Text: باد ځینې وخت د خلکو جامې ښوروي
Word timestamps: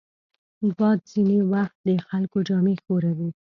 باد 0.77 0.99
ځینې 1.11 1.37
وخت 1.53 1.77
د 1.87 1.89
خلکو 2.07 2.37
جامې 2.47 2.75
ښوروي 2.83 3.29